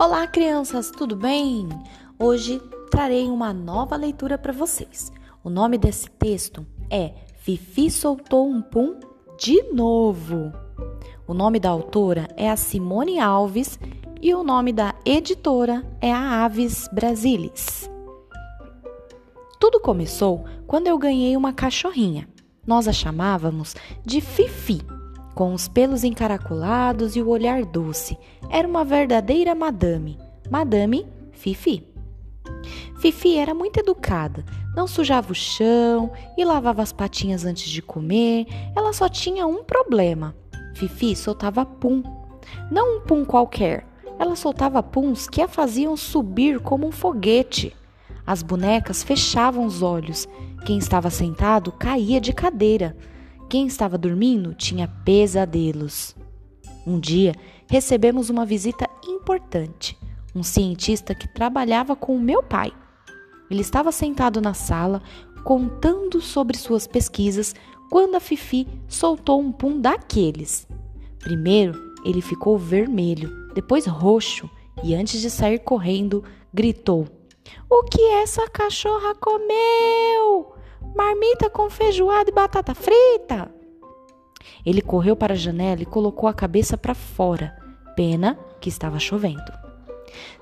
Olá, 0.00 0.28
crianças, 0.28 0.92
tudo 0.92 1.16
bem? 1.16 1.68
Hoje 2.20 2.62
trarei 2.88 3.26
uma 3.28 3.52
nova 3.52 3.96
leitura 3.96 4.38
para 4.38 4.52
vocês. 4.52 5.10
O 5.42 5.50
nome 5.50 5.76
desse 5.76 6.08
texto 6.08 6.64
é 6.88 7.12
Fifi 7.40 7.90
soltou 7.90 8.48
um 8.48 8.62
pum 8.62 9.00
de 9.36 9.60
novo. 9.72 10.52
O 11.26 11.34
nome 11.34 11.58
da 11.58 11.70
autora 11.70 12.28
é 12.36 12.48
a 12.48 12.56
Simone 12.56 13.18
Alves 13.18 13.76
e 14.22 14.32
o 14.36 14.44
nome 14.44 14.72
da 14.72 14.94
editora 15.04 15.84
é 16.00 16.12
a 16.12 16.44
Aves 16.44 16.88
Brasilis. 16.92 17.90
Tudo 19.58 19.80
começou 19.80 20.44
quando 20.68 20.86
eu 20.86 20.96
ganhei 20.96 21.36
uma 21.36 21.52
cachorrinha. 21.52 22.28
Nós 22.64 22.86
a 22.86 22.92
chamávamos 22.92 23.74
de 24.06 24.20
Fifi 24.20 24.80
com 25.38 25.54
os 25.54 25.68
pelos 25.68 26.02
encaracolados 26.02 27.14
e 27.14 27.22
o 27.22 27.28
olhar 27.28 27.64
doce. 27.64 28.18
Era 28.50 28.66
uma 28.66 28.84
verdadeira 28.84 29.54
madame. 29.54 30.18
Madame 30.50 31.06
Fifi. 31.30 31.86
Fifi 32.98 33.36
era 33.36 33.54
muito 33.54 33.78
educada, 33.78 34.44
não 34.74 34.88
sujava 34.88 35.30
o 35.30 35.36
chão 35.36 36.10
e 36.36 36.44
lavava 36.44 36.82
as 36.82 36.92
patinhas 36.92 37.44
antes 37.44 37.70
de 37.70 37.80
comer. 37.80 38.48
Ela 38.74 38.92
só 38.92 39.08
tinha 39.08 39.46
um 39.46 39.62
problema. 39.62 40.34
Fifi 40.74 41.14
soltava 41.14 41.64
pum. 41.64 42.02
Não 42.68 42.96
um 42.96 43.00
pum 43.02 43.24
qualquer. 43.24 43.86
Ela 44.18 44.34
soltava 44.34 44.82
puns 44.82 45.28
que 45.28 45.40
a 45.40 45.46
faziam 45.46 45.96
subir 45.96 46.58
como 46.58 46.84
um 46.84 46.90
foguete. 46.90 47.76
As 48.26 48.42
bonecas 48.42 49.04
fechavam 49.04 49.64
os 49.64 49.82
olhos. 49.82 50.26
Quem 50.66 50.78
estava 50.78 51.10
sentado 51.10 51.70
caía 51.70 52.20
de 52.20 52.32
cadeira. 52.32 52.96
Quem 53.48 53.66
estava 53.66 53.96
dormindo 53.96 54.52
tinha 54.52 54.86
pesadelos. 54.86 56.14
Um 56.86 57.00
dia, 57.00 57.34
recebemos 57.66 58.28
uma 58.28 58.44
visita 58.44 58.86
importante. 59.06 59.98
Um 60.34 60.42
cientista 60.42 61.14
que 61.14 61.26
trabalhava 61.26 61.96
com 61.96 62.14
o 62.14 62.20
meu 62.20 62.42
pai. 62.42 62.70
Ele 63.50 63.62
estava 63.62 63.90
sentado 63.90 64.42
na 64.42 64.52
sala, 64.52 65.02
contando 65.44 66.20
sobre 66.20 66.58
suas 66.58 66.86
pesquisas, 66.86 67.54
quando 67.90 68.16
a 68.16 68.20
Fifi 68.20 68.68
soltou 68.86 69.40
um 69.40 69.50
pum 69.50 69.80
daqueles. 69.80 70.68
Primeiro, 71.18 71.72
ele 72.04 72.20
ficou 72.20 72.58
vermelho, 72.58 73.48
depois 73.54 73.86
roxo 73.86 74.48
e, 74.84 74.94
antes 74.94 75.22
de 75.22 75.30
sair 75.30 75.60
correndo, 75.60 76.22
gritou: 76.52 77.08
O 77.70 77.82
que 77.84 78.02
essa 78.02 78.46
cachorra 78.50 79.14
comeu? 79.14 80.57
Marmita 80.98 81.48
com 81.48 81.70
feijoada 81.70 82.28
e 82.28 82.34
batata 82.34 82.74
frita. 82.74 83.48
Ele 84.66 84.82
correu 84.82 85.14
para 85.14 85.34
a 85.34 85.36
janela 85.36 85.80
e 85.80 85.86
colocou 85.86 86.28
a 86.28 86.34
cabeça 86.34 86.76
para 86.76 86.92
fora. 86.92 87.56
Pena 87.94 88.36
que 88.60 88.68
estava 88.68 88.98
chovendo. 88.98 89.52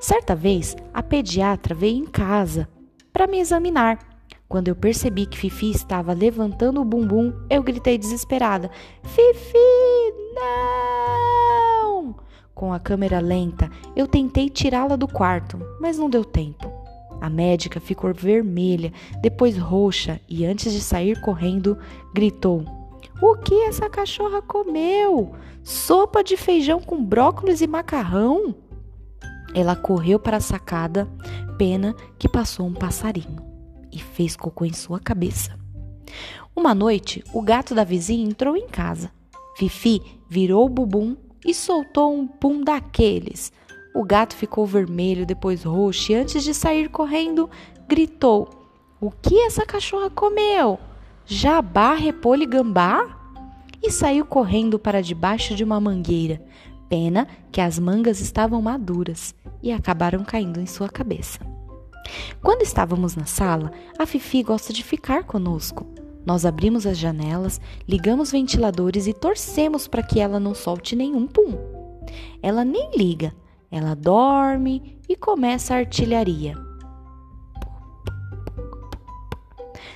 Certa 0.01 0.34
vez, 0.34 0.75
a 0.95 1.03
pediatra 1.03 1.75
veio 1.75 1.99
em 1.99 2.07
casa 2.07 2.67
para 3.12 3.27
me 3.27 3.39
examinar. 3.39 3.99
Quando 4.49 4.69
eu 4.69 4.77
percebi 4.77 5.27
que 5.27 5.37
Fifi 5.37 5.71
estava 5.71 6.15
levantando 6.15 6.81
o 6.81 6.84
bumbum, 6.84 7.34
eu 7.51 7.62
gritei 7.62 7.99
desesperada: 7.99 8.71
Fifi, 9.03 9.59
não! 10.34 12.17
Com 12.55 12.73
a 12.73 12.81
câmera 12.81 13.21
lenta, 13.21 13.69
eu 13.95 14.07
tentei 14.07 14.49
tirá-la 14.49 14.97
do 14.97 15.07
quarto, 15.07 15.59
mas 15.79 15.99
não 15.99 16.09
deu 16.09 16.25
tempo. 16.25 16.76
A 17.27 17.29
médica 17.29 17.81
ficou 17.81 18.15
vermelha, 18.15 18.93
depois 19.21 19.59
roxa 19.59 20.21
e, 20.29 20.47
antes 20.47 20.73
de 20.73 20.81
sair 20.81 21.21
correndo, 21.21 21.77
gritou: 22.15 22.65
O 23.21 23.35
que 23.35 23.53
essa 23.65 23.91
cachorra 23.91 24.41
comeu? 24.41 25.35
Sopa 25.65 26.23
de 26.23 26.37
feijão 26.37 26.81
com 26.81 27.05
brócolis 27.05 27.61
e 27.61 27.67
macarrão? 27.67 28.55
Ela 29.53 29.75
correu 29.75 30.21
para 30.21 30.37
a 30.37 30.41
sacada, 30.41 31.09
pena 31.59 31.97
que 32.17 32.28
passou 32.28 32.65
um 32.65 32.73
passarinho 32.73 33.45
e 33.91 33.99
fez 33.99 34.37
cocô 34.37 34.65
em 34.65 34.73
sua 34.73 35.00
cabeça. 35.00 35.59
Uma 36.55 36.77
noite, 36.77 37.25
o 37.34 37.43
gato 37.43 37.75
da 37.75 37.83
vizinha 37.83 38.25
entrou 38.25 38.56
em 38.56 38.69
casa. 38.69 39.11
Fifi 39.56 40.00
virou 40.31 40.65
o 40.65 40.69
bubum 40.69 41.17
e 41.45 41.53
soltou 41.53 42.15
um 42.15 42.25
pum 42.25 42.62
daqueles 42.62 43.53
o 43.97 44.05
gato 44.05 44.37
ficou 44.37 44.67
vermelho, 44.67 45.25
depois 45.25 45.65
roxo 45.65 46.12
e 46.12 46.15
antes 46.15 46.45
de 46.45 46.53
sair 46.53 46.91
correndo, 46.91 47.49
gritou: 47.89 48.47
O 49.01 49.11
que 49.11 49.41
essa 49.41 49.65
cachorra 49.65 50.11
comeu? 50.11 50.79
Jabá, 51.25 51.95
repolho 51.95 52.43
e 52.43 52.47
gambá? 52.47 53.19
E 53.83 53.91
saiu 53.91 54.27
correndo 54.27 54.79
para 54.79 55.03
debaixo 55.03 55.55
de 55.55 55.65
uma 55.65 55.81
mangueira. 55.81 56.43
Pena 56.91 57.27
que 57.51 57.59
as 57.59 57.79
mangas 57.79 58.21
estavam 58.21 58.61
maduras 58.61 59.35
e 59.62 59.73
acabaram 59.73 60.23
caindo 60.25 60.61
em 60.61 60.67
sua 60.67 60.91
cabeça. 60.91 61.41
Quando 62.43 62.62
estávamos 62.62 63.17
na 63.17 63.25
sala, 63.25 63.73
a 63.99 64.05
Fifi 64.05 64.43
gosta 64.43 64.75
de 64.75 64.85
ficar 64.85 65.25
conosco. 65.25 65.87
Nós 66.25 66.45
abrimos 66.45 66.87
as 66.87 66.99
janelas, 66.99 67.61
ligamos 67.89 68.31
ventiladores 68.31 69.06
e 69.06 69.15
torcemos 69.15 69.89
para 69.89 70.03
que 70.03 70.21
ela 70.21 70.39
não 70.39 70.55
solte 70.55 70.95
nenhum 70.95 71.27
pum. 71.27 71.56
Ela 72.43 72.65
nem 72.65 72.91
liga, 72.97 73.33
ela 73.71 73.94
dorme 73.94 74.99
e 75.09 75.16
começa 75.16 75.75
a 75.75 75.78
artilharia. 75.78 76.54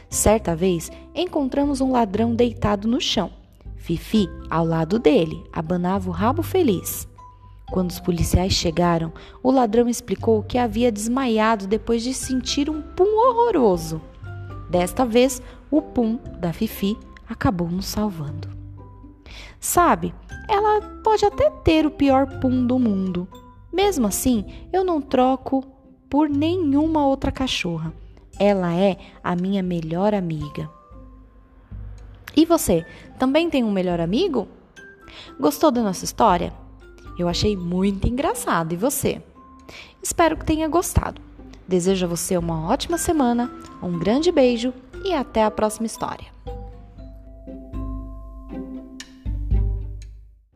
Certa 0.08 0.56
vez, 0.56 0.91
encontramos 1.14 1.80
um 1.80 1.92
ladrão 1.92 2.34
deitado 2.34 2.88
no 2.88 3.00
chão. 3.00 3.30
Fifi, 3.76 4.28
ao 4.50 4.64
lado 4.64 4.98
dele, 4.98 5.44
abanava 5.53 6.09
o 6.09 6.12
rabo 6.12 6.42
feliz. 6.42 7.09
Quando 7.70 7.91
os 7.91 8.00
policiais 8.00 8.53
chegaram, 8.53 9.12
o 9.42 9.50
ladrão 9.50 9.88
explicou 9.88 10.42
que 10.42 10.59
havia 10.59 10.91
desmaiado 10.91 11.69
depois 11.69 12.03
de 12.03 12.12
sentir 12.12 12.69
um 12.69 12.82
pum 12.82 13.04
horroroso. 13.04 14.00
Desta 14.69 15.06
vez, 15.06 15.41
o 15.70 15.80
pum 15.80 16.19
da 16.41 16.53
Fifi 16.53 16.98
acabou 17.28 17.69
nos 17.69 17.86
salvando. 17.86 18.48
Sabe, 19.60 20.12
ela 20.48 20.80
pode 21.04 21.25
até 21.25 21.48
ter 21.48 21.86
o 21.86 21.91
pior 21.91 22.26
pum 22.41 22.66
do 22.66 22.78
mundo, 22.78 23.28
mesmo 23.72 24.06
assim, 24.06 24.44
eu 24.72 24.84
não 24.84 25.00
troco 25.00 25.64
por 26.08 26.28
nenhuma 26.28 27.06
outra 27.06 27.31
cachorra. 27.31 27.92
Ela 28.38 28.75
é 28.75 28.97
a 29.22 29.36
minha 29.36 29.62
melhor 29.62 30.14
amiga. 30.14 30.69
E 32.36 32.44
você, 32.44 32.84
também 33.19 33.50
tem 33.50 33.62
um 33.62 33.72
melhor 33.72 34.00
amigo? 34.00 34.48
Gostou 35.38 35.70
da 35.70 35.82
nossa 35.82 36.04
história? 36.04 36.53
Eu 37.19 37.28
achei 37.28 37.56
muito 37.56 38.09
engraçado. 38.09 38.72
E 38.72 38.76
você? 38.76 39.22
Espero 40.03 40.36
que 40.36 40.44
tenha 40.44 40.69
gostado. 40.69 41.20
Desejo 41.69 42.06
a 42.06 42.09
você 42.09 42.36
uma 42.36 42.69
ótima 42.69 42.98
semana, 42.98 43.53
um 43.82 43.98
grande 43.98 44.32
beijo 44.32 44.72
e 45.04 45.12
até 45.12 45.44
a 45.44 45.50
próxima 45.50 45.86
história. 45.86 46.26